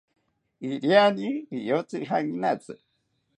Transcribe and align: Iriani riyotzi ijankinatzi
Iriani 0.69 1.29
riyotzi 1.51 1.97
ijankinatzi 2.07 2.75